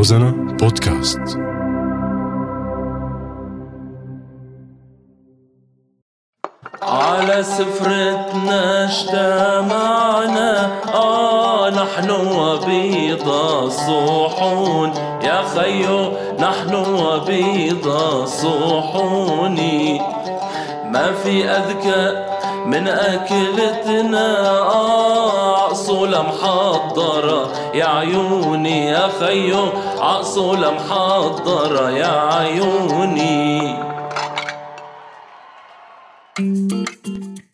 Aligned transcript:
روزانا 0.00 0.30
بودكاست. 0.60 1.38
على 6.82 7.42
سفرتنا 7.42 8.84
اجتمعنا 8.84 10.70
آه 10.94 11.70
نحن 11.70 12.10
وبيض 12.10 13.28
الصحون. 13.28 14.90
يا 15.22 15.42
خيو 15.42 16.12
نحن 16.38 16.74
وبيض 16.74 17.86
الصحون. 17.86 19.58
ما 20.92 21.12
في 21.12 21.44
أذكى 21.44 22.30
من 22.66 22.88
أكلتنا 22.88 24.48
آه 24.60 25.70
عصولة 25.70 26.22
محضرة 26.22 27.48
يا 27.74 27.84
عيوني. 27.84 28.86
يا 28.86 29.08
خيو 29.20 29.68
عصولة 30.00 30.70
محضرة 30.70 31.90
يا 31.90 32.34
عيوني؟ 32.34 33.76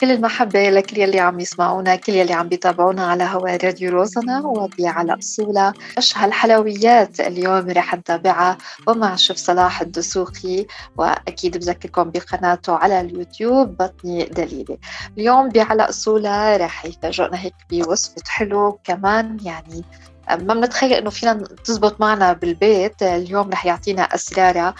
كل 0.00 0.10
المحبة 0.10 0.70
لكل 0.70 0.98
يلي 0.98 1.20
عم 1.20 1.40
يسمعونا 1.40 1.96
كل 1.96 2.12
يلي 2.12 2.32
عم 2.32 2.48
بيتابعونا 2.48 3.06
على 3.06 3.24
هوا 3.24 3.56
راديو 3.56 3.90
روزنا 3.90 4.46
وبي 4.46 4.86
على 4.86 5.18
أصولة. 5.18 5.72
إيش 5.98 6.18
هالحلويات 6.18 7.20
اليوم 7.20 7.70
رح 7.70 7.94
نتابعها؟ 7.94 8.58
ومع 8.86 9.14
الشيف 9.14 9.36
صلاح 9.36 9.80
الدسوقي 9.80 10.66
وأكيد 10.96 11.56
بذكركم 11.58 12.10
بقناته 12.10 12.76
على 12.76 13.00
اليوتيوب 13.00 13.76
بطني 13.76 14.24
دليلي 14.24 14.78
اليوم 15.18 15.48
بي 15.48 15.60
على 15.60 15.82
أصولة 15.82 16.56
رح 16.56 16.84
يفاجئنا 16.84 17.40
هيك 17.40 17.54
بوصفة 17.70 18.22
حلو 18.28 18.80
كمان 18.84 19.38
يعني 19.44 19.84
ما 20.30 20.54
بنتخيل 20.54 20.92
إنه 20.92 21.10
فينا 21.10 21.44
تزبط 21.64 22.00
معنا 22.00 22.32
بالبيت. 22.32 23.02
اليوم 23.02 23.50
رح 23.50 23.66
يعطينا 23.66 24.02
اسرارها 24.02 24.74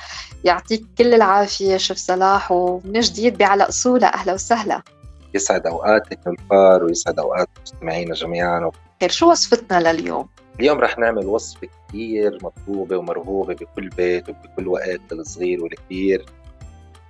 يعطيك 0.44 0.84
كل 0.98 1.14
العافية 1.14 1.76
شيف 1.76 1.96
صلاح 1.98 2.52
ومن 2.52 3.00
جديد 3.00 3.38
بعلى 3.38 3.62
اصولها 3.62 4.14
أهلا 4.14 4.32
وسهلا. 4.32 4.82
يسعد 5.34 5.66
أوقاتك 5.66 6.18
الفار 6.26 6.84
ويسعد 6.84 7.18
أوقات 7.18 7.48
مستمعينا 7.62 8.14
جميعا. 8.14 8.70
خير 9.00 9.10
شو 9.10 9.30
وصفتنا 9.30 9.92
لليوم؟ 9.92 10.28
اليوم 10.60 10.78
رح 10.78 10.98
نعمل 10.98 11.26
وصفة 11.26 11.68
كثير 11.88 12.38
مطلوبة 12.42 12.96
ومرغوبة 12.96 13.54
بكل 13.54 13.88
بيت 13.88 14.28
وبكل 14.28 14.68
وقت 14.68 15.12
الصغير 15.12 15.62
والكبير. 15.64 16.26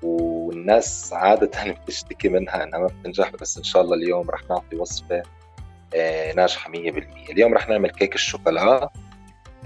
والناس 0.03 1.13
عادة 1.13 1.51
بتشتكي 1.87 2.29
منها 2.29 2.65
إنها 2.65 2.79
ما 2.79 2.87
بتنجح 2.87 3.31
بس 3.41 3.57
إن 3.59 3.65
شاء 3.65 3.83
الله 3.83 3.97
اليوم 3.97 4.31
رح 4.31 4.41
نعطي 4.51 4.77
وصفة 4.77 5.23
آه، 5.95 6.33
ناجحة 6.33 6.71
100% 6.71 7.31
اليوم 7.31 7.55
رح 7.55 7.69
نعمل 7.69 7.91
كيك 7.91 8.15
الشوكولا 8.15 8.91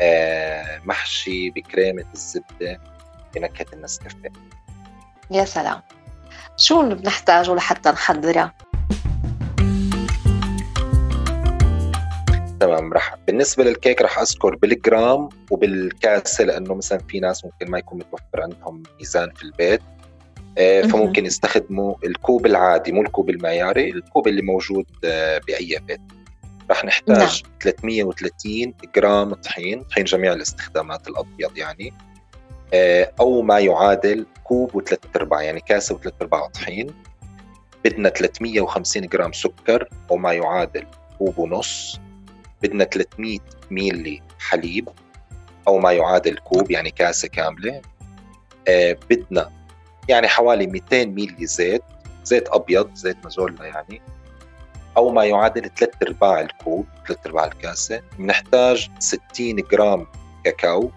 آه، 0.00 0.80
محشي 0.84 1.50
بكريمة 1.50 2.04
الزبدة 2.14 2.80
بنكهة 3.34 3.66
النسكافيه. 3.72 4.32
يا 5.30 5.44
سلام. 5.44 5.80
شو 6.56 6.80
اللي 6.80 6.94
بنحتاجه 6.94 7.54
لحتى 7.54 7.90
نحضرها؟ 7.90 8.54
تمام 12.60 12.92
رح 12.92 13.14
بالنسبة 13.27 13.64
للكيك 13.64 14.02
رح 14.02 14.18
أذكر 14.18 14.56
بالجرام 14.56 15.28
وبالكاسة 15.50 16.44
لأنه 16.44 16.74
مثلا 16.74 16.98
في 16.98 17.20
ناس 17.20 17.44
ممكن 17.44 17.70
ما 17.70 17.78
يكون 17.78 17.98
متوفر 17.98 18.42
عندهم 18.42 18.82
ميزان 18.98 19.30
في 19.30 19.42
البيت. 19.42 19.82
فممكن 20.61 21.27
يستخدموا 21.27 21.94
الكوب 22.05 22.47
العادي 22.47 22.92
مو 22.92 23.03
الكوب 23.03 23.30
المعياري 23.30 23.91
الكوب 23.91 24.28
اللي 24.28 24.42
موجود 24.42 24.86
آه، 25.05 25.41
بأي 25.47 25.78
بيت. 25.86 26.00
رح 26.70 26.84
نحتاج 26.84 27.19
نعم. 27.19 27.52
330 27.61 28.75
جرام 28.97 29.34
طحين 29.34 29.83
طحين 29.83 30.05
جميع 30.05 30.33
الاستخدامات 30.33 31.08
الأبيض 31.08 31.58
يعني 31.58 31.92
آه، 32.75 33.12
أو 33.20 33.42
ما 33.42 33.58
يعادل 33.58 34.27
كوب 34.44 34.75
وثلاث 34.75 34.98
أرباع 35.17 35.42
يعني 35.42 35.61
كاسة 35.61 35.95
وثلاث 35.95 36.14
أرباع 36.23 36.46
طحين. 36.46 36.95
بدنا 37.84 38.08
350 38.08 39.07
جرام 39.07 39.33
سكر 39.33 39.89
أو 40.11 40.17
ما 40.17 40.33
يعادل 40.33 40.86
كوب 41.18 41.39
ونص. 41.39 42.01
بدنا 42.63 42.84
300 42.84 43.39
ميلي 43.70 44.23
حليب 44.39 44.89
أو 45.68 45.79
ما 45.79 45.92
يعادل 45.92 46.36
كوب 46.36 46.70
يعني 46.70 46.90
كاسة 46.90 47.29
كاملة. 47.29 47.80
بدنا 49.11 49.51
يعني 50.10 50.28
حوالي 50.28 50.66
200 50.66 51.04
ميلي 51.04 51.46
زيت 51.46 51.82
زيت 52.24 52.48
أبيض 52.48 52.94
زيت 52.94 53.16
مازولا 53.24 53.66
يعني 53.66 54.02
أو 54.96 55.10
ما 55.10 55.24
يعادل 55.24 55.70
ثلاث 55.76 55.90
أرباع 56.02 56.40
الكوب 56.40 56.86
ثلاث 57.08 57.26
أرباع 57.26 57.44
الكاسة. 57.44 58.02
بنحتاج 58.18 58.90
60 58.98 59.56
جرام 59.56 60.06
كاكاو. 60.44 60.90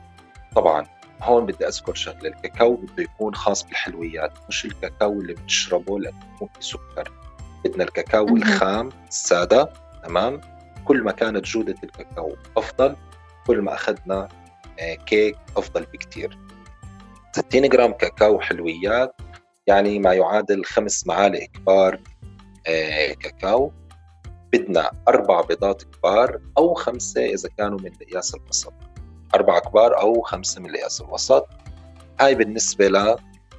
طبعا 0.55 0.85
هون 1.21 1.45
بدي 1.45 1.67
أذكر 1.67 1.93
شغلة 1.93 2.29
الكاكاو 2.29 2.75
بده 2.75 3.03
يكون 3.03 3.35
خاص 3.35 3.63
بالحلويات 3.63 4.31
مش 4.49 4.65
الكاكاو 4.65 5.21
اللي 5.21 5.33
بنشربه 5.33 5.99
لأنه 5.99 6.19
بيكون 6.31 6.49
في 6.59 6.65
سكر. 6.65 7.11
بدنا 7.65 7.83
الكاكاو 7.83 8.37
الخام 8.37 8.89
السادة 9.07 9.73
تمام؟ 10.03 10.41
كل 10.85 11.03
ما 11.03 11.11
كانت 11.11 11.45
جودة 11.45 11.75
الكاكاو 11.83 12.35
أفضل 12.57 12.95
كل 13.47 13.61
ما 13.61 13.73
أخذنا 13.73 14.27
آه، 14.79 14.93
كيك 14.93 15.37
أفضل 15.57 15.85
بكثير 15.93 16.37
60 17.35 17.69
جرام 17.69 17.91
كاكاو 17.91 18.39
حلويات 18.39 19.15
يعني 19.67 19.99
ما 19.99 20.13
يعادل 20.13 20.65
خمس 20.65 21.07
معالق 21.07 21.43
كبار 21.43 21.99
آه، 22.67 23.13
كاكاو. 23.13 23.71
بدنا 24.53 24.91
أربع 25.07 25.41
بيضات 25.41 25.83
كبار 25.83 26.41
أو 26.57 26.73
خمسة 26.73 27.25
إذا 27.25 27.49
كانوا 27.57 27.79
من 27.79 27.91
القياس 28.01 28.35
الوسط. 28.35 28.73
أربعة 29.35 29.59
كبار 29.59 29.99
أو 30.01 30.21
خمسة 30.21 30.61
من 30.61 30.69
القياس 30.69 31.01
الوسط. 31.01 31.47
هاي 32.19 32.35
بالنسبة 32.35 33.15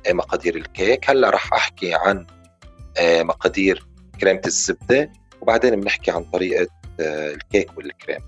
لمقادير 0.09 0.57
الكيك. 0.57 1.11
هلأ 1.11 1.31
رح 1.31 1.53
أحكي 1.53 1.95
عن 1.95 2.27
آه، 2.99 3.23
مقادير 3.23 3.87
كريمة 4.21 4.43
الزبدة 4.47 5.13
وبعدين 5.41 5.81
بنحكي 5.81 6.11
عن 6.11 6.25
طريقة 6.25 6.67
آه، 7.01 7.35
الكيك 7.35 7.79
والكريم. 7.79 8.21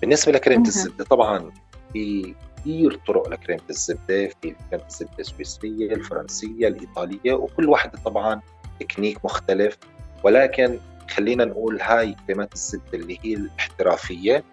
بالنسبة 0.00 0.32
لكريمة 0.32 0.68
الزبدة 0.68 1.04
طبعا 1.04 1.52
في 1.92 2.34
كثير 2.66 3.00
طرق 3.06 3.28
لكريمة 3.28 3.60
الزبدة 3.70 4.28
في 4.28 4.34
كريمة 4.42 4.84
الزبدة 4.86 5.12
السويسرية 5.18 5.92
الفرنسية 5.94 6.68
الإيطالية 6.68 7.32
وكل 7.32 7.68
واحدة 7.68 7.98
طبعا 8.04 8.40
تكنيك 8.80 9.24
مختلف. 9.24 9.78
ولكن 10.24 10.78
خلينا 11.10 11.44
نقول 11.44 11.80
هاي 11.80 12.16
كريمات 12.26 12.52
الزبدة 12.54 12.98
اللي 12.98 13.18
هي 13.22 13.34
الاحترافية 13.34 14.44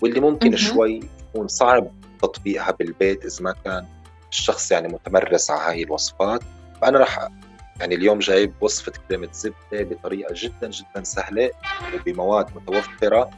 واللي 0.00 0.20
ممكن 0.20 0.50
م- 0.52 0.56
شوي 0.56 1.00
يكون 1.28 1.48
صعب 1.48 1.90
تطبيقها 2.22 2.70
بالبيت 2.70 3.24
إذا 3.24 3.44
ما 3.44 3.54
كان 3.64 3.86
الشخص 4.30 4.72
يعني 4.72 4.88
متمرس 4.88 5.50
على 5.50 5.60
هاي 5.76 5.82
الوصفات. 5.82 6.40
فأنا 6.82 6.98
راح 6.98 7.28
يعني 7.80 7.94
اليوم 7.94 8.18
جايب 8.18 8.52
وصفة 8.60 8.92
كريمة 9.08 9.28
زبدة 9.32 9.54
بطريقة 9.72 10.34
جدا 10.36 10.70
جدا 10.70 11.02
سهلة 11.04 11.50
وبمواد 11.94 12.46
متوفرة 12.56 13.30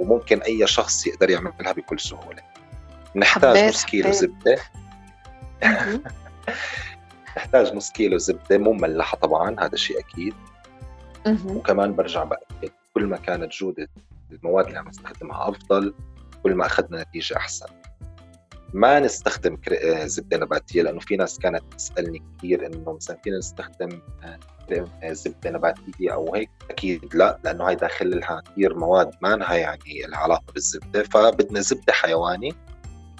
وممكن 0.00 0.42
أي 0.42 0.66
شخص 0.66 1.06
يقدر 1.06 1.30
يعملها 1.30 1.72
بكل 1.72 2.00
سهولة. 2.00 2.51
نحتاج 3.16 3.68
نص 3.68 3.84
كيلو 3.84 4.12
زبدة. 4.12 4.58
نحتاج 7.36 7.74
نص 7.74 7.90
كيلو 7.90 8.18
زبدة 8.18 8.58
مو 8.58 8.72
مملحة 8.72 9.16
طبعا 9.16 9.56
هذا 9.60 9.76
شيء 9.76 10.00
أكيد. 10.00 10.34
وكمان 11.46 11.94
برجع 11.96 12.24
بأكد 12.24 12.72
كل 12.94 13.06
ما 13.06 13.16
كانت 13.16 13.52
جودة 13.52 13.88
المواد 14.32 14.66
اللي 14.66 14.78
عم 14.78 14.88
نستخدمها 14.88 15.48
أفضل 15.48 15.94
كل 16.42 16.54
ما 16.54 16.66
أخذنا 16.66 17.02
نتيجة 17.02 17.36
أحسن. 17.36 17.66
ما 18.72 19.00
نستخدم 19.00 19.58
آه، 19.84 20.06
زبدة 20.06 20.36
نباتية 20.36 20.82
لأنه 20.82 21.00
في 21.00 21.16
ناس 21.16 21.38
كانت 21.38 21.62
تسألني 21.78 22.22
كثير 22.38 22.66
إنه 22.66 22.92
مثلا 22.92 23.18
فينا 23.24 23.38
نستخدم 23.38 24.00
آه، 24.22 24.38
آه، 25.02 25.12
زبدة 25.12 25.50
نباتية 25.50 26.12
أو 26.12 26.34
هيك؟ 26.34 26.50
أكيد 26.70 27.14
لا 27.14 27.38
لأنه 27.44 27.68
هاي 27.68 27.74
داخل 27.74 28.20
لها 28.20 28.40
كثير 28.40 28.78
مواد 28.78 29.10
ما 29.22 29.36
لها 29.36 29.54
يعني 29.54 30.06
العلاقة 30.06 30.52
بالزبدة 30.52 31.02
فبدنا 31.02 31.60
زبدة 31.60 31.92
حيواني. 31.92 32.54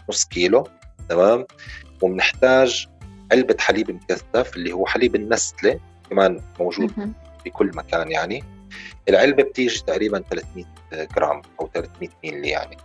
نص 0.08 0.24
كيلو 0.24 0.68
تمام؟ 1.08 1.46
وبنحتاج 2.02 2.88
علبة 3.32 3.56
حليب 3.60 3.90
مكثف 3.90 4.56
اللي 4.56 4.72
هو 4.72 4.86
حليب 4.86 5.14
النستلة 5.14 5.80
كمان 6.10 6.40
موجود 6.60 7.14
بكل 7.44 7.70
مكان 7.74 8.10
يعني. 8.10 8.44
العلبة 9.08 9.42
بتيجي 9.42 9.82
تقريبا 9.86 10.24
300 10.30 10.64
جرام 10.92 11.42
أو 11.60 11.70
300 11.74 12.08
ميلي 12.24 12.48
يعني. 12.48 12.76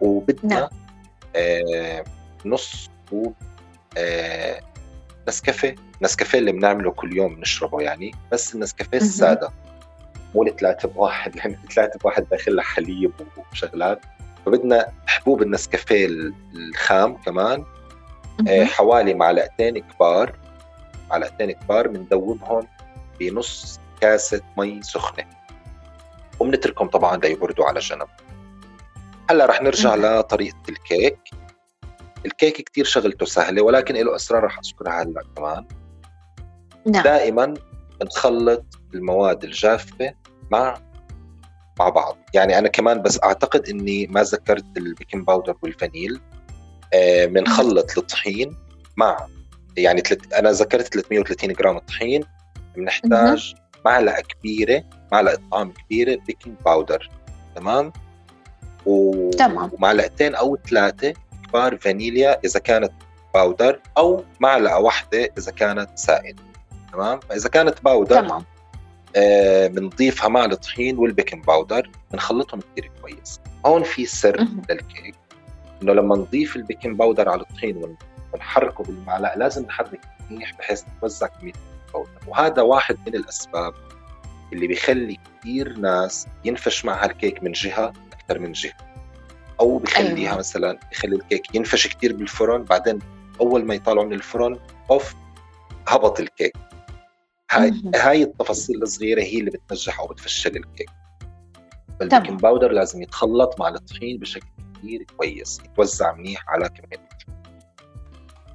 وبدنا 0.00 0.54
نعم. 0.60 0.68
آه 1.36 2.04
نص 2.44 2.90
كوب 3.10 3.34
آه 3.98 4.60
نسكافيه. 5.28 5.74
نسكافيه 6.02 6.38
اللي 6.38 6.52
بنعمله 6.52 6.90
كل 6.90 7.16
يوم 7.16 7.34
بنشربه 7.36 7.80
يعني 7.80 8.14
بس 8.32 8.54
النسكافيه 8.54 8.98
السادة. 8.98 9.50
مو 10.34 10.42
الثلاثة 10.42 10.88
بواحد 10.88 11.36
لأن 11.36 11.54
الثلاثة 11.64 11.98
بواحد 11.98 12.28
داخل 12.30 12.60
حليب 12.60 13.12
وشغلات. 13.52 14.00
فبدنا 14.46 14.92
حبوب 15.06 15.42
النسكافيه 15.42 16.08
الخام 16.54 17.16
كمان. 17.16 17.64
آه 18.48 18.64
حوالي 18.64 19.14
معلقتين 19.14 19.78
كبار 19.78 20.36
معلقتين 21.10 21.50
كبار 21.52 21.88
بندوبهم 21.88 22.66
بنص 23.20 23.80
كاسة 24.00 24.40
مي 24.58 24.82
سخنة. 24.82 25.24
وبنتركهم 26.40 26.88
طبعا 26.88 27.16
ليبردوا 27.16 27.64
على 27.64 27.80
جنب. 27.80 28.08
هلأ 29.30 29.46
رح 29.46 29.62
نرجع 29.62 29.94
لطريقة 29.94 30.62
الكيك. 30.68 31.18
الكيك 32.26 32.56
كتير 32.56 32.84
شغلته 32.84 33.26
سهلة 33.26 33.62
ولكن 33.62 33.94
له 33.94 34.16
أسرار 34.16 34.44
رح 34.44 34.58
أذكرها 34.58 35.02
هلأ 35.02 35.22
كمان. 35.36 35.66
نعم. 36.86 37.02
دائما 37.02 37.54
نخلط 38.02 38.64
المواد 38.94 39.44
الجافة 39.44 40.14
مع 40.50 40.78
مع 41.78 41.88
بعض. 41.88 42.18
يعني 42.34 42.58
أنا 42.58 42.68
كمان 42.68 43.02
بس 43.02 43.20
أعتقد 43.24 43.68
إني 43.68 44.06
ما 44.06 44.22
ذكرت 44.22 44.76
ال 44.76 44.83
baking 44.83 45.26
powder 45.26 45.56
والفانيل 45.62 46.20
بنخلط 47.26 47.90
آه 47.90 48.00
الطحين 48.00 48.56
مع 48.96 49.26
يعني 49.76 50.02
أنا 50.34 50.50
ذكرت 50.50 50.94
330 50.94 51.52
جرام 51.52 51.78
طحين 51.78 52.24
بنحتاج 52.76 53.54
معلقة 53.84 54.22
كبيرة 54.22 54.84
معلقة 55.12 55.38
طعام 55.50 55.72
كبيرة 55.72 56.18
baking 56.26 56.54
powder 56.64 57.10
تمام؟ 57.56 57.92
و... 58.86 59.30
تمام. 59.30 59.70
ومعلقتين 59.72 60.34
أو 60.34 60.58
ثلاثة 60.70 61.14
كبار 61.48 61.76
فانيليا 61.76 62.40
إذا 62.44 62.60
كانت 62.60 62.92
powder 63.34 63.80
أو 63.98 64.24
معلقة 64.40 64.78
واحدة 64.78 65.28
إذا 65.38 65.52
كانت 65.52 65.90
سائل 65.94 66.36
تمام؟ 66.92 67.20
فاذا 67.20 67.48
كانت 67.48 67.84
powder 67.84 68.22
تمام. 68.22 68.44
بنضيفها 69.68 70.28
مع 70.28 70.44
الطحين 70.44 70.98
وال 70.98 71.10
baking 71.10 71.44
powder 71.44 71.90
بنخلطهم 72.12 72.60
كثير 72.60 72.90
كويس. 73.02 73.40
هون 73.66 73.82
في 73.82 74.06
سر 74.06 74.46
للكيك 74.70 75.14
إنه 75.82 75.92
لما 75.92 76.16
نضيف 76.16 76.56
ال 76.56 76.62
baking 76.62 76.96
powder 76.98 77.28
على 77.28 77.40
الطحين 77.40 77.96
ونحركه 78.34 78.84
بالمعلقة 78.84 79.38
لازم 79.38 79.62
نحرك 79.66 80.00
منيح 80.30 80.52
بحيث 80.58 80.82
نوزع 81.02 81.26
كمية 81.26 81.52
ال 81.86 81.89
powder 81.89 82.10
وهذا 82.26 82.62
واحد 82.62 82.98
من 83.06 83.14
الأسباب 83.14 83.74
اللي 84.52 84.66
بيخلي 84.66 85.18
كثير 85.40 85.78
ناس 85.78 86.26
ينفش 86.44 86.84
معها 86.84 87.06
الكيك 87.06 87.42
من 87.42 87.52
جهة 87.52 87.92
أكثر 88.12 88.38
من 88.38 88.52
جهة. 88.52 88.76
أو 89.60 89.78
بخليها 89.78 90.28
أيوة. 90.28 90.38
مثلا 90.38 90.78
بخلي 90.92 91.16
الكيك 91.16 91.54
ينفش 91.54 91.88
كثير 91.88 92.12
بالفرن 92.12 92.62
بعدين 92.62 92.98
أول 93.40 93.64
ما 93.64 93.74
يطالعوا 93.74 94.06
من 94.06 94.12
الفرن 94.12 94.58
أوف 94.90 95.14
هبط 95.88 96.20
الكيك. 96.20 96.56
هاي 97.50 97.72
هاي 97.94 98.22
التفاصيل 98.22 98.82
الصغيرة 98.82 99.22
هي 99.22 99.38
اللي 99.38 99.50
بتنجح 99.50 100.00
أو 100.00 100.06
بتفشل 100.06 100.56
الكيك. 100.56 100.90
ال 102.02 102.07
baking 102.07 102.40
powder 102.40 102.72
لازم 102.72 103.02
يتخلط 103.02 103.60
مع 103.60 103.68
الطحين 103.68 104.18
بشكل 104.18 104.46
كثير 104.74 105.06
كويس 105.16 105.60
يتوزع 105.64 106.12
منيح 106.12 106.44
على 106.48 106.68
كمية 106.68 107.08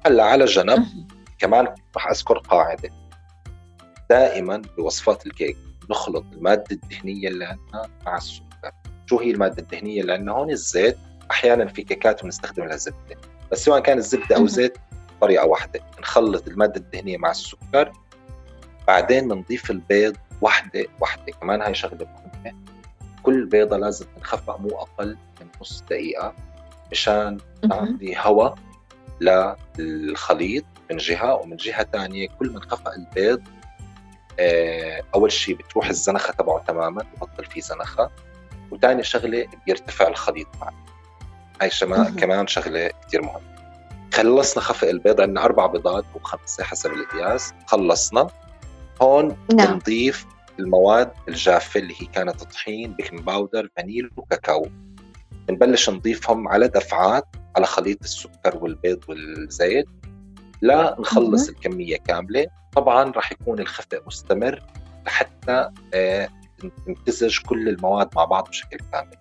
هلأ 0.06 0.24
على 0.24 0.44
جنب 0.44 0.84
كمان 1.38 1.74
رح 1.96 2.08
أذكر 2.08 2.38
قاعدة. 2.38 2.90
دائما 4.10 4.62
بوصفات 4.78 5.26
الكيك 5.26 5.56
نخلط 5.90 6.24
المادة 6.32 6.66
الدهنية 6.72 7.28
اللي 7.28 7.44
عندنا 7.44 7.88
مع 8.06 8.16
السكر. 8.16 8.72
شو 9.06 9.18
هي 9.18 9.30
المادة 9.30 9.62
الدهنية؟ 9.62 10.00
اللي 10.00 10.12
عندنا 10.12 10.32
هون 10.32 10.50
الزيت 10.50 10.98
أحيانا 11.30 11.66
في 11.66 11.82
كيكات 11.82 12.22
بنستخدم 12.22 12.64
لها 12.64 12.76
زبدة. 12.76 13.16
بس 13.52 13.64
سواء 13.64 13.80
كان 13.80 13.98
الزبدة 13.98 14.36
أو 14.36 14.46
زيت 14.46 14.78
طريقه 15.20 15.46
واحدة 15.46 15.80
نخلط 16.00 16.48
المادة 16.48 16.76
الدهنية 16.76 17.18
مع 17.18 17.30
السكر 17.30 17.92
بعدين 18.86 19.28
بنضيف 19.28 19.70
البيض 19.70 20.16
وحدة 20.40 20.86
وحدة 21.00 21.32
كمان 21.40 21.62
هاي 21.62 21.74
شغلة 21.74 22.06
مهمة. 22.06 22.58
كل 23.22 23.46
بيضة 23.46 23.76
لازم 23.76 24.06
تنخفق 24.16 24.60
مو 24.60 24.68
أقل 24.68 25.16
من 25.40 25.46
نص 25.60 25.84
دقيقة 25.90 26.34
مشان 26.92 27.38
تعطي 27.62 28.16
هواء 28.16 28.54
للخليط 29.78 30.64
من 30.90 30.96
جهة 30.96 31.34
ومن 31.34 31.56
جهة 31.56 31.86
ثانية 31.92 32.28
كل 32.38 32.50
ما 32.50 32.56
انخفق 32.56 32.92
البيض 32.92 33.42
آه، 34.40 35.02
أول 35.14 35.32
شيء 35.32 35.56
بتروح 35.56 35.88
الزنخة 35.88 36.32
تبعه 36.32 36.64
تماما 36.66 37.04
ببطل 37.16 37.44
في 37.44 37.60
زنخة. 37.60 38.10
وثاني 38.70 39.02
شغلة 39.02 39.46
بيرتفع 39.66 40.08
الخليط 40.08 40.46
معه 40.60 40.72
هاي 41.62 41.70
كمان 42.10 42.46
شغلة 42.46 42.90
كثير 43.06 43.22
مهمة. 43.22 43.52
خلصنا 44.14 44.62
خفق 44.62 44.88
البيض 44.88 45.20
عندنا 45.20 45.44
أربع 45.44 45.66
بيضات 45.66 46.04
أو 46.14 46.20
خمسه 46.20 46.64
حسب 46.64 46.92
القياس 46.92 47.54
خلصنا. 47.66 48.26
هون 49.02 49.36
نعم. 49.54 49.72
بنضيف 49.72 50.26
المواد 50.58 51.12
الجافة 51.28 51.80
اللي 51.80 51.94
هي 52.00 52.06
كانت 52.06 52.44
طحين 52.44 52.92
baking 52.92 53.20
powder 53.20 53.68
فانيل 53.76 54.10
وكاكاو. 54.16 54.68
بنبلش 55.48 55.90
نضيفهم 55.90 56.48
على 56.48 56.68
دفعات 56.68 57.24
على 57.56 57.66
خليط 57.66 58.02
السكر 58.02 58.56
والبيض 58.56 59.04
والزيت 59.08 59.86
لا 60.62 60.96
نخلص 61.00 61.48
الكمية 61.48 61.96
كاملة. 61.96 62.46
طبعا 62.72 63.10
راح 63.10 63.32
يكون 63.32 63.60
الخفق 63.60 64.02
مستمر 64.06 64.62
لحتى 65.06 65.70
آه، 65.94 66.28
تمتزج 66.86 67.38
كل 67.38 67.68
المواد 67.68 68.08
مع 68.16 68.24
بعض 68.24 68.48
بشكل 68.48 68.78
كامل. 68.92 69.16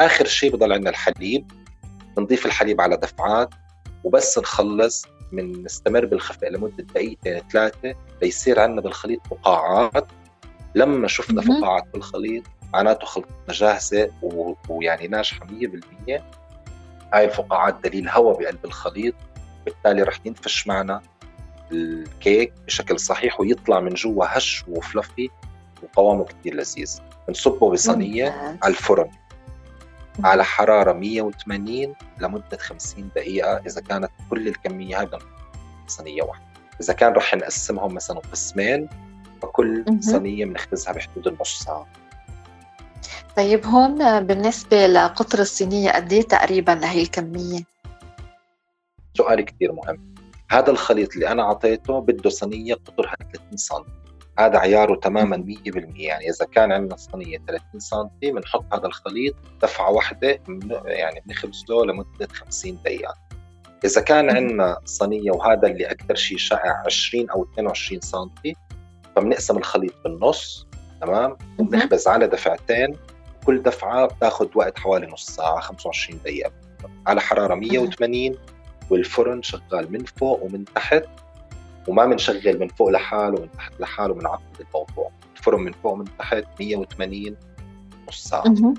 آخر 0.00 0.26
شيء 0.26 0.52
بضل 0.52 0.72
عندنا 0.72 0.90
الحليب. 0.90 1.50
بنضيف 2.16 2.46
الحليب 2.46 2.80
على 2.80 2.96
دفعات. 2.96 3.50
وبس 4.06 4.38
نخلص 4.38 5.06
من 5.32 5.62
نستمر 5.64 6.04
بالخفق 6.04 6.48
لمدة 6.48 6.84
دقيقتين 6.84 7.42
ثلاثة 7.52 7.94
ليصير 8.22 8.60
عندنا 8.60 8.80
بالخليط 8.80 9.20
فقاعات 9.26 10.06
لما 10.74 11.08
شفنا 11.08 11.42
فقاعات 11.42 11.84
بالخليط 11.92 12.44
معناته 12.72 13.06
خلطتنا 13.06 13.52
جاهزة 13.54 14.10
ويعني 14.68 15.08
ناجحة 15.08 15.46
100% 15.46 16.20
هاي 17.12 17.24
الفقاعات 17.24 17.76
دليل 17.84 18.08
هواء 18.08 18.38
بقلب 18.38 18.64
الخليط 18.64 19.14
بالتالي 19.64 20.02
رح 20.02 20.18
ينفش 20.24 20.66
معنا 20.66 21.02
الكيك 21.72 22.52
بشكل 22.66 23.00
صحيح 23.00 23.40
ويطلع 23.40 23.80
من 23.80 23.94
جوا 23.94 24.24
هش 24.28 24.64
وفلفي 24.68 25.30
وقوامه 25.82 26.24
كتير 26.24 26.54
لذيذ. 26.54 27.00
بنصبه 27.28 27.70
بصينية 27.70 28.58
على 28.62 28.70
الفرن. 28.70 29.10
على 30.24 30.44
حرارة 30.44 30.92
180 30.92 31.94
لمدة 32.20 32.56
50 32.56 33.10
دقيقة 33.16 33.56
إذا 33.66 33.80
كانت 33.80 34.10
كل 34.30 34.48
الكميه 34.48 35.00
هاي 35.00 35.08
صينية 35.86 36.22
واحدة. 36.22 36.44
إذا 36.80 36.92
كان 36.92 37.12
رح 37.12 37.34
نقسمهم 37.34 37.94
مثلا 37.94 38.18
قسمين 38.18 38.88
فكل 39.42 39.84
صينية 40.00 40.44
بنخبزها 40.44 40.92
بحدود 40.92 41.26
النص 41.26 41.62
ساعة. 41.62 41.86
طيب 43.36 43.66
هون 43.66 44.20
بالنسبة 44.26 44.86
لقطر 44.86 45.38
الصينية 45.38 45.90
قد 45.90 46.12
إيه 46.12 46.22
تقريبا 46.22 46.72
لهي 46.72 47.02
الكمية؟ 47.02 47.60
سؤال 49.14 49.44
كثير 49.44 49.72
مهم. 49.72 50.14
هذا 50.50 50.70
الخليط 50.70 51.14
اللي 51.14 51.28
أنا 51.28 51.42
أعطيته 51.42 52.00
بده 52.00 52.30
صينية 52.30 52.74
قطرها 52.74 53.16
30 53.32 53.56
سم 53.56 53.84
هذا 54.38 54.58
عياره 54.58 54.94
تماما 54.94 55.36
100% 55.36 55.66
يعني 55.96 56.30
إذا 56.30 56.46
كان 56.52 56.72
عندنا 56.72 56.96
صينية 56.96 57.38
30 57.46 57.80
سم 57.80 58.08
بنحط 58.22 58.74
هذا 58.74 58.86
الخليط 58.86 59.34
دفعة 59.62 59.90
واحدة 59.90 60.40
يعني 60.84 61.22
بنخبزه 61.26 61.84
لمدة 61.84 62.28
50 62.32 62.78
دقيقة. 62.84 63.14
إذا 63.84 64.00
كان 64.00 64.36
عندنا 64.36 64.78
صينية 64.84 65.30
وهذا 65.30 65.68
اللي 65.68 65.90
أكثر 65.90 66.14
شيء 66.14 66.38
شائع 66.38 66.82
20 66.86 67.30
أو 67.30 67.46
22 67.52 68.00
سم 68.00 68.30
فبنقسم 69.16 69.58
الخليط 69.58 69.94
بالنص. 70.04 70.66
تمام؟ 71.00 71.36
وبنخبز 71.58 72.08
على 72.08 72.26
دفعتين. 72.26 72.96
كل 73.46 73.62
دفعة 73.62 74.06
بتاخذ 74.06 74.48
وقت 74.54 74.78
حوالي 74.78 75.06
نص 75.06 75.26
ساعة 75.26 75.60
25 75.60 76.20
دقيقة. 76.24 76.52
على 77.06 77.20
حرارة 77.20 77.54
180 77.54 78.38
والفرن 78.90 79.42
شغال 79.42 79.92
من 79.92 80.04
فوق 80.04 80.42
ومن 80.42 80.64
تحت. 80.64 81.04
وما 81.88 82.06
بنشغل 82.06 82.60
من 82.60 82.68
فوق 82.68 82.88
لحاله 82.88 83.38
ومن 83.38 83.50
تحت 83.50 83.72
لحاله 83.80 84.14
بنعقد 84.14 84.42
الموضوع. 84.60 85.10
الفرن 85.36 85.60
من 85.60 85.72
فوق 85.72 85.92
ومن 85.92 86.04
تحت 86.18 86.44
180 86.60 87.36
نص 88.08 88.24
ساعة. 88.24 88.74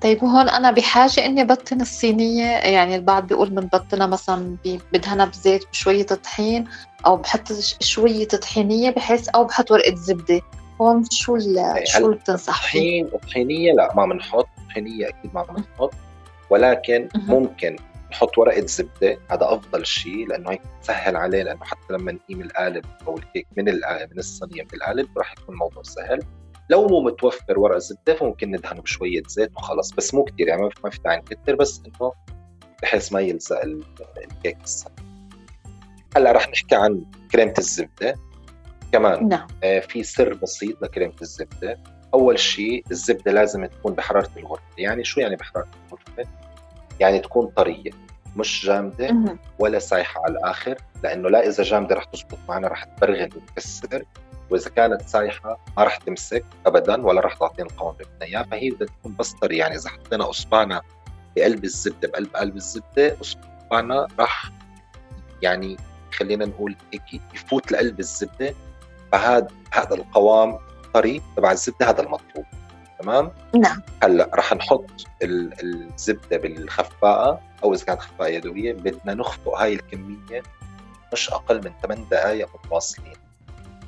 طيب 0.00 0.22
وهون 0.22 0.48
أنا 0.48 0.70
بحاجة 0.70 1.26
إني 1.26 1.44
بطن 1.44 1.80
الصينية 1.80 2.46
يعني 2.46 2.96
البعض 2.96 3.26
بيقول 3.26 3.50
بنبطنها 3.50 4.06
مثلا 4.06 4.56
بدهنها 4.92 5.24
بزيت 5.24 5.68
بشوية 5.72 6.06
طحين 6.06 6.64
أو 7.06 7.16
بحط 7.16 7.52
شوية 7.80 8.28
طحينية 8.28 8.90
بحيث 8.90 9.28
أو 9.28 9.44
بحط 9.44 9.70
ورقة 9.70 9.94
زبدة. 9.94 10.40
هون 10.80 11.04
شو 11.10 11.36
إيه، 11.36 11.84
شو 11.84 12.06
اللي 12.06 12.16
بتنصح 12.16 12.72
فيه؟ 12.72 13.04
طحينيه 13.04 13.72
لا 13.72 13.92
ما 13.96 14.06
بنحط 14.06 14.48
طحينية 14.68 15.08
أكيد 15.08 15.34
ما 15.34 15.42
بنحط 15.42 15.94
ولكن 16.50 17.08
ممكن 17.14 17.76
نحط 18.10 18.38
ورقة 18.38 18.66
زبدة 18.66 19.18
هذا 19.30 19.54
أفضل 19.54 19.86
شيء 19.86 20.28
لأنه 20.28 20.50
هيك 20.50 20.62
سهل 20.80 21.16
عليه 21.16 21.42
لأنه 21.42 21.64
حتى 21.64 21.92
لما 21.92 22.12
نقيم 22.12 22.40
القالب 22.40 22.84
أو 23.06 23.18
الكيك 23.18 23.46
من 23.56 23.64
من 23.64 24.18
الصينية 24.18 24.62
من 24.62 24.68
القالب 24.74 25.18
راح 25.18 25.32
يكون 25.32 25.54
الموضوع 25.54 25.82
سهل. 25.82 26.20
لو 26.70 26.86
مو 26.88 27.00
متوفر 27.00 27.58
ورق 27.58 27.78
زبدة 27.78 28.14
فممكن 28.14 28.50
ندهنه 28.50 28.80
بشوية 28.80 29.22
زيت 29.28 29.50
وخلص 29.56 29.92
بس 29.92 30.14
مو 30.14 30.24
كثير 30.24 30.48
يعني 30.48 30.68
ما 30.84 30.90
في 30.90 30.98
داعي 31.04 31.16
نكثر 31.16 31.54
بس 31.54 31.82
إنه 31.86 32.12
بحيث 32.82 33.12
ما 33.12 33.20
يلزق 33.20 33.60
الكيك 33.62 34.56
السهل 34.64 34.92
هلأ 36.16 36.32
رح 36.32 36.48
نحكي 36.48 36.74
عن 36.74 37.04
كريمة 37.32 37.54
الزبدة. 37.58 38.14
كمان 38.92 39.28
نعم. 39.28 39.46
آه 39.64 39.80
في 39.80 40.02
سر 40.02 40.34
بسيط 40.34 40.82
لكريمة 40.82 41.14
الزبدة. 41.22 41.78
أول 42.14 42.38
شيء 42.38 42.84
الزبدة 42.90 43.32
لازم 43.32 43.66
تكون 43.66 43.94
بحرارة 43.94 44.30
الغرفة 44.36 44.64
يعني 44.78 45.04
شو 45.04 45.20
يعني 45.20 45.36
بحرارة 45.36 45.68
الغرفة؟ 45.86 46.30
يعني 47.00 47.18
تكون 47.18 47.46
طرية 47.46 47.90
مش 48.36 48.66
جامدة 48.66 49.16
ولا 49.58 49.78
سايحه 49.78 50.22
على 50.24 50.32
الآخر 50.32 50.76
لأنه 51.02 51.30
لا 51.30 51.46
إذا 51.48 51.62
جامدة 51.62 51.94
رح 51.94 52.04
تزبط 52.04 52.38
معنا 52.48 52.68
رح 52.68 52.84
تبرغل 52.84 53.30
وتكسر 53.36 54.04
وإذا 54.50 54.70
كانت 54.70 55.08
سايحه 55.08 55.64
ما 55.76 55.84
رح 55.84 55.96
تمسك 55.96 56.44
ابدا 56.66 57.06
ولا 57.06 57.20
رح 57.20 57.34
تعطينا 57.34 57.68
القوام 57.68 57.94
اللي 57.94 58.04
بدنا 58.04 58.26
إياه 58.26 58.42
فهي 58.42 58.70
بدها 58.70 58.88
تكون 58.88 59.16
بس 59.16 59.32
طرية. 59.32 59.58
يعني 59.58 59.74
إذا 59.74 59.90
حطينا 59.90 60.30
اصبعنا 60.30 60.82
بقلب 61.36 61.64
الزبدة 61.64 62.08
بقلب 62.08 62.36
قلب 62.36 62.56
الزبدة 62.56 63.16
تبعنا 63.66 64.06
راح 64.18 64.50
يعني 65.42 65.76
خلينا 66.12 66.44
نقول 66.44 66.76
هيك 66.92 67.22
يفوت 67.34 67.72
لقلب 67.72 68.00
الزبدة 68.00 68.54
فهذا 69.12 69.48
هذا 69.72 69.94
القوام 69.94 70.58
الطري 70.84 71.22
تبع 71.36 71.52
الزبدة 71.52 71.90
هذا 71.90 72.02
المطلوب. 72.02 72.44
تمام؟ 73.02 73.32
نعم. 73.56 73.82
هلأ 74.02 74.30
رح 74.34 74.52
نحط 74.52 74.86
الزبدة 75.22 76.36
بالخفاقه 76.36 77.40
أو 77.64 77.74
إذا 77.74 77.84
كانت 77.84 78.00
خفاقه 78.00 78.28
يدوية 78.28 78.72
بدنا 78.72 79.14
نخفق 79.14 79.58
هاي 79.58 79.74
الكمية 79.74 80.42
مش 81.12 81.30
أقل 81.30 81.64
من 81.64 81.72
8 81.82 82.04
دقائق 82.10 82.48
متواصلين 82.54 83.16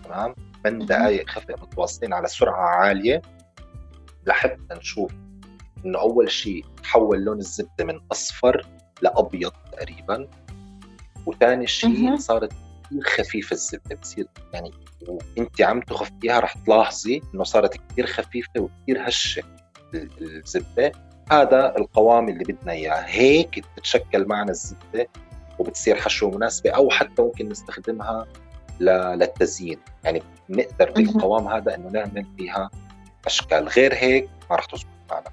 تمام؟ 0.05 0.35
8 0.65 0.87
دقائق 0.87 1.31
خفق 1.31 1.63
متواصلين 1.63 2.13
على 2.13 2.29
سرعة 2.29 2.67
عالية 2.67 3.23
لحتى 4.27 4.75
نشوف 4.75 5.13
إنه 5.85 5.99
أول 5.99 6.31
شيء 6.31 6.65
تحول 6.83 7.21
لون 7.25 7.39
الزبدة 7.39 7.85
من 7.85 8.01
أصفر 8.13 8.67
لأبيض 9.03 9.53
تقريبا 9.73 10.29
وثاني 11.27 11.67
شيء 11.67 12.17
صارت 12.17 12.53
كثير 13.01 13.25
خفيفه 13.25 13.55
الزبدة 13.55 13.95
بتصير. 13.97 14.27
يعني 14.53 14.71
وانت 15.09 15.63
عم 15.63 15.81
تخفيها 15.81 16.41
رح 16.41 16.55
تلاحظي 16.67 17.23
إنه 17.35 17.45
صارت 17.45 17.77
كثير 17.77 18.07
خفيفة 18.07 18.61
وكثير 18.61 19.09
هشة 19.09 19.43
الزبدة. 19.95 20.93
هذا 21.31 21.75
القوام 21.79 22.29
اللي 22.29 22.45
بدنا 22.45 22.73
إياه. 22.73 23.05
هيك 23.07 23.65
تتشكل 23.77 24.27
معنا 24.27 24.51
الزبدة 24.51 25.09
وبتصير 25.59 25.97
حشوه 25.97 26.31
مناسبة 26.31 26.71
أو 26.71 26.91
حتى 26.91 27.23
ممكن 27.23 27.49
نستخدمها 27.49 28.27
للتزيين. 28.81 29.79
يعني 30.05 30.23
نقدر 30.49 30.91
بالقوام 30.91 31.49
هذا 31.49 31.75
إنه 31.75 31.89
نعمل 31.89 32.27
فيها 32.37 32.71
أشكال. 33.27 33.69
غير 33.69 33.95
هيك 33.95 34.29
ما 34.51 34.57
رح 34.57 34.65
تزبط 34.65 34.87
معنا. 35.11 35.31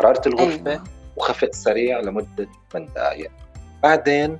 حرارة 0.00 0.28
الغرفة 0.28 0.70
أيوة. 0.70 0.84
وخفق 1.16 1.54
سريع 1.54 2.00
لمدة 2.00 2.48
8 2.72 2.88
دقائق 2.88 3.30
بعدين 3.82 4.38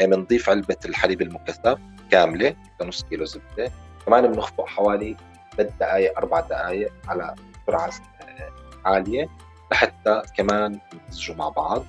بنضيف 0.00 0.48
آه، 0.48 0.52
علبة 0.52 0.76
الحليب 0.84 1.22
المكثف 1.22 1.78
كاملة 2.10 2.56
لنص 2.80 3.04
كيلو 3.04 3.24
زبدة. 3.24 3.72
كمان 4.06 4.32
بنخفق 4.32 4.66
حوالي 4.66 5.16
ثلاث 5.56 5.72
دقائق 5.80 6.18
أربع 6.18 6.40
دقائق 6.40 6.92
على 7.08 7.34
سرعه 7.66 7.90
آه، 8.22 8.52
عالية 8.84 9.28
لحتى 9.72 10.22
كمان 10.36 10.78
يمزجوا 10.92 11.36
مع 11.36 11.48
بعض. 11.48 11.84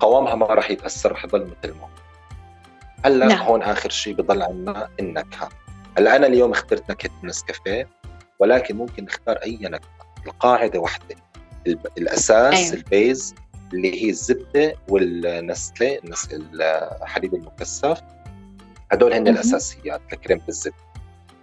قوامها 0.00 0.34
ما 0.34 0.46
راح 0.46 0.70
يتأثر 0.70 1.12
رح 1.12 1.24
يضل 1.24 1.40
مثل 1.40 1.74
ما 1.74 1.88
هلأ 3.04 3.26
نعم. 3.26 3.38
هون 3.38 3.62
آخر 3.62 3.90
شيء 3.90 4.14
بضل 4.14 4.42
عندنا 4.42 4.88
النكهة. 5.00 5.48
هلأ 5.98 6.16
أنا 6.16 6.26
اليوم 6.26 6.50
اخترت 6.50 6.90
نكهة 6.90 7.10
نسكافيه 7.22 7.88
ولكن 8.38 8.76
ممكن 8.76 9.04
نختار 9.04 9.36
أي 9.36 9.58
نكهة. 9.62 10.00
القاعدة 10.26 10.78
واحدة 10.78 11.16
الأساس 11.98 12.54
أيوة. 12.54 12.72
ال 12.72 12.84
base 12.84 13.34
اللي 13.72 14.02
هي 14.04 14.10
الزبدة 14.10 14.74
والنستله 14.88 16.00
الحليب 17.02 17.34
المكثف. 17.34 18.02
هدول 18.92 19.12
هن 19.12 19.28
الأساسيات 19.28 20.00
لكريمه 20.12 20.42
الزبده 20.48 20.76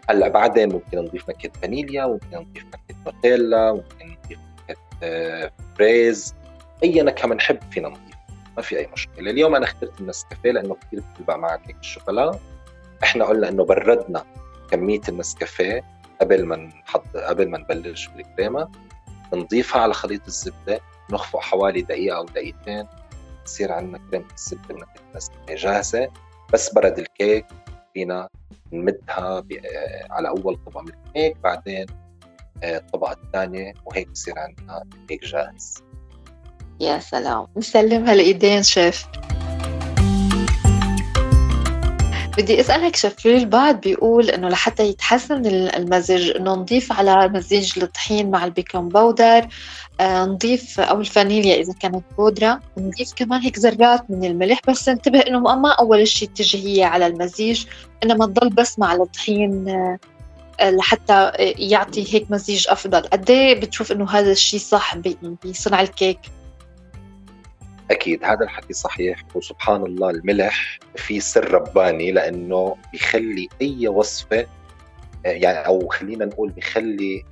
هلأ 0.10 0.28
بعدين 0.28 0.74
ممكن 0.74 0.98
نضيف 0.98 1.30
نكهه 1.30 1.52
فانيليا 1.62 2.06
ممكن 2.06 2.28
نضيف 2.38 2.66
نكهه 2.66 2.96
نوتيلا 3.06 3.74
ممكن 3.74 4.18
نضيف 4.26 4.40
نكهه 4.70 4.82
آه، 5.04 5.52
فريز. 5.78 6.36
اي 6.84 7.02
نكهه 7.02 7.28
بنحب 7.28 7.60
فينا 7.72 7.90
نضيف 7.90 8.16
ما 8.58 8.64
في 8.64 8.78
أي 8.80 8.90
مشكلة. 8.94 9.32
اليوم 9.32 9.56
أنا 9.56 9.66
اخترت 9.66 10.02
النسكافيه 10.02 10.52
لأنه 10.52 10.76
كثير 10.76 11.04
بتلبق 11.14 11.36
مع 11.36 11.56
كيك 11.56 11.76
الشوكولا 11.80 12.40
إحنا 13.04 13.26
قلنا 13.26 13.50
إنه 13.50 13.66
بردنا 13.66 14.24
كمية 14.72 15.02
النسكافيه 15.10 15.84
قبل 16.22 16.46
ما 16.46 16.56
نحط 16.56 17.18
قبل 17.18 17.50
ما 17.50 17.58
نبلش 17.58 18.08
بالكريمة. 18.08 18.70
نضيفها 19.34 19.82
على 19.82 19.94
خليط 19.94 20.22
الزبدة. 20.28 20.80
نخفق 21.12 21.40
حوالي 21.40 21.82
دقيقة 21.82 22.18
أو 22.18 22.26
دقيقتين 22.26 22.88
تصير 23.46 23.72
عندنا 23.72 24.00
من 24.14 24.24
النسكافيه 25.12 25.56
جاهزة. 25.56 26.10
بس 26.54 26.74
برد 26.74 27.00
الكيك 27.00 27.46
فينا 27.94 28.30
نمدها 28.72 29.44
على 30.12 30.30
أول 30.30 30.60
طبقه 30.66 30.82
من 30.82 30.92
الكيك 31.08 31.38
بعدين 31.38 31.86
آه، 32.64 32.78
الطبقة 32.78 33.12
الثانية 33.12 33.74
وهيك 33.86 34.10
بصير 34.10 34.40
عندنا 34.40 34.84
الكيك 35.02 35.26
جاهز. 35.26 35.84
يا 36.80 37.00
سلام. 37.00 37.48
تسلم 37.56 38.14
هالايدين 38.14 38.64
شيف. 38.64 39.08
بدي 42.38 42.60
أسألك 42.60 42.96
شيف 42.96 43.14
في 43.16 43.38
البعض 43.38 43.82
بيقول 43.82 44.30
إنه 44.30 44.50
لحتى 44.50 44.84
يتحسن 44.84 45.46
المزج 45.46 46.36
إنه 46.36 46.54
نضيف 46.56 46.92
على 46.92 47.28
مزيج 47.28 47.80
الطحين 47.84 48.32
مع 48.32 48.46
ال 48.46 48.52
baking 48.52 48.92
powder 48.92 49.48
آه 50.00 50.26
نضيف 50.26 50.80
أو 50.80 51.00
الفانيليا 51.00 51.56
إذا 51.56 51.74
كانت 51.74 52.04
بودرة 52.18 52.60
نضيف 52.78 53.14
كمان 53.16 53.42
هيك 53.42 53.60
ذرات 53.60 54.12
من 54.12 54.26
الملح 54.26 54.60
بس 54.68 54.90
انتبه 54.90 55.20
إنه 55.20 55.40
ما 55.40 55.72
أول 55.72 56.08
شيء 56.08 56.30
هي 56.54 56.84
على 56.84 57.08
المزيج 57.08 57.66
إنما 58.04 58.26
تضل 58.26 58.50
بس 58.50 58.80
مع 58.80 58.94
الطحين 58.94 59.70
آه 59.70 60.70
لحتى 60.70 61.32
يعطي 61.40 62.14
هيك 62.14 62.32
مزيج 62.32 62.66
أفضل. 62.70 63.02
قد 63.02 63.30
إيه 63.30 63.60
بتشوف 63.60 63.92
إنه 63.92 64.10
هذا 64.10 64.32
الشيء 64.32 64.60
صح 64.60 64.98
بصنع 65.46 65.82
الكيك؟ 65.82 66.20
أكيد 67.92 68.24
هذا 68.24 68.44
الحكي 68.44 68.74
صحيح. 68.74 69.24
وسبحان 69.36 69.84
الله 69.86 70.10
الملح 70.10 70.80
في 70.96 71.20
سر 71.20 71.52
رباني 71.52 72.12
لأنه 72.12 72.78
بيخلي 72.92 73.48
أي 73.62 73.88
وصفة 73.88 74.48
يعني 75.26 75.68
أو 75.68 75.88
خلينا 75.88 76.26
نقول 76.26 76.52
بيخلي 76.52 77.26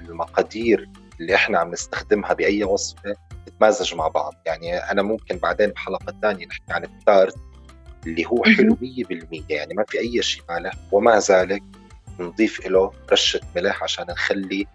المقادير 0.00 0.88
اللي 1.20 1.34
إحنا 1.34 1.58
عم 1.58 1.70
نستخدمها 1.70 2.32
بأي 2.32 2.64
وصفة 2.64 3.16
تتمازج 3.46 3.94
مع 3.94 4.08
بعض. 4.08 4.34
يعني 4.46 4.76
أنا 4.76 5.02
ممكن 5.02 5.36
بعدين 5.36 5.66
بحلقة 5.70 6.14
ثانية 6.22 6.46
نحكي 6.46 6.72
عن 6.72 6.84
التارت 6.84 7.36
اللي 8.06 8.26
هو 8.26 8.44
حلو 8.44 8.74
100% 8.76 8.80
يعني 9.50 9.74
ما 9.74 9.84
في 9.88 9.98
أي 9.98 10.22
شيء 10.22 10.42
مالح 10.48 10.74
ومع 10.92 11.18
ذلك 11.18 11.62
نضيف 12.20 12.66
له 12.66 12.92
رشة 13.12 13.40
ملح 13.56 13.82
عشان 13.82 14.06
نخلي 14.10 14.66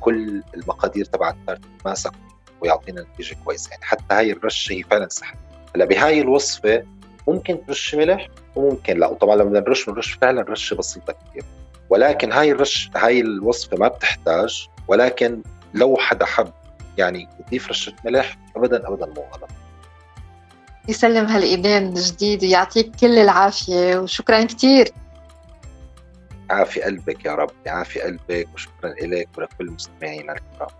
كل 0.00 0.42
المقادير 0.54 1.04
تبع 1.04 1.30
التارت 1.30 1.60
تتماسك. 1.78 2.12
ويعطينا 2.60 3.02
نتيجة 3.02 3.36
كويسة. 3.44 3.70
يعني 3.70 3.84
حتى 3.84 4.14
هاي 4.14 4.32
الرشه 4.32 4.72
هي 4.72 4.82
فعلا 4.82 5.08
سحر 5.08 5.36
هلأ 5.76 5.84
بهاي 5.84 6.20
الوصفة 6.20 6.84
ممكن 7.28 7.66
ترش 7.66 7.94
ملح 7.94 8.28
وممكن 8.56 8.98
لا. 8.98 9.06
وطبعا 9.06 9.36
لما 9.36 9.60
نرش 9.60 9.90
بنرش 9.90 10.12
فعلا 10.12 10.42
رشة 10.42 10.74
بسيطة 10.74 11.12
كثير 11.12 11.44
ولكن 11.90 12.32
هاي 12.32 12.52
الرش 12.52 12.90
هاي 12.96 13.20
الوصفة 13.20 13.76
ما 13.76 13.88
بتحتاج. 13.88 14.68
ولكن 14.88 15.42
لو 15.74 15.96
حدا 15.96 16.26
حب 16.26 16.52
يعني 16.98 17.28
يضيف 17.40 17.68
رشة 17.68 17.92
ملح 18.04 18.38
ابدا 18.56 18.88
ابدا 18.88 19.06
مو 19.06 19.22
غلط. 19.34 19.50
يسلم 20.88 21.26
هالايدين 21.26 21.94
جديد 21.94 22.44
ويعطيك 22.44 22.96
كل 22.96 23.18
العافية. 23.18 23.98
وشكرا 23.98 24.44
كثير 24.44 24.88
عافي 26.50 26.82
قلبك 26.82 27.24
يا 27.24 27.34
رب. 27.34 27.50
يعافي 27.66 28.00
قلبك. 28.00 28.48
وشكرا 28.54 28.90
لك 28.90 29.28
ولكل 29.38 29.70
مستمعينا 29.70 30.32
الكرام. 30.32 30.77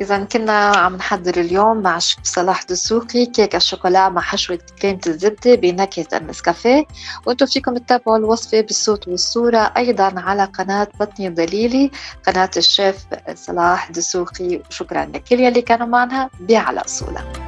إذا 0.00 0.24
كنا 0.24 0.76
عم 0.76 0.96
نحضر 0.96 1.40
اليوم 1.40 1.82
مع 1.82 1.96
الشيف 1.96 2.24
صلاح 2.24 2.64
دسوقي 2.64 3.26
كيك 3.26 3.56
الشوكولا 3.56 4.08
مع 4.08 4.22
حشوة 4.22 4.58
كريمة 4.82 5.00
الزبدة 5.06 5.54
بنكهة 5.54 6.06
النسكافيه. 6.12 6.84
وأنتم 7.26 7.46
فيكم 7.46 7.76
تتابعوا 7.78 8.16
الوصفة 8.16 8.60
بالصوت 8.60 9.08
والصورة. 9.08 9.72
أيضا 9.76 10.12
على 10.16 10.44
قناة 10.44 10.88
بطني 11.00 11.26
الدليلي 11.28 11.90
قناة 12.26 12.50
الشيف 12.56 12.96
صلاح 13.34 13.90
دسوقي 13.90 14.62
وشكرا 14.70 15.04
لكل 15.04 15.40
يلي 15.40 15.62
كانوا 15.62 15.86
معنا. 15.86 16.30
بعلى 16.40 16.80
أصولها 16.80 17.45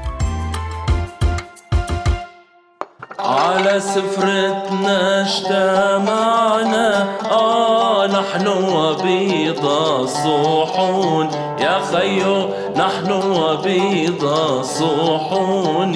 على 3.20 3.80
سفرتنا 3.80 5.20
اجتمعنا 5.20 7.06
آه 7.30 8.06
نحن 8.06 8.48
وبيض 8.48 9.66
الصحون 10.00 11.30
يا 11.60 11.80
خيو 11.92 12.48
نحن 12.76 13.12
وبيض 13.12 14.24
الصحون 14.24 15.92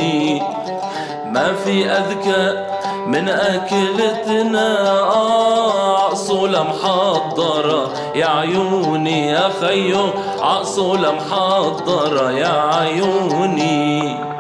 ما 1.27 1.55
في 1.65 1.87
أذكى 1.91 2.67
من 3.07 3.29
أكلتنا 3.29 4.91
آه 5.01 5.99
عصولة 6.11 6.63
محضرة 6.63 7.91
يا 8.15 8.27
عيوني. 8.27 9.27
يا 9.29 9.51
خيو 9.61 10.11
عصولة 10.41 11.13
محضرة 11.13 12.31
يا 12.31 12.77
عيوني. 12.79 14.32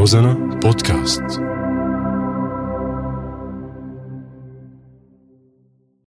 Розана 0.00 0.58
подкаст. 0.62 1.49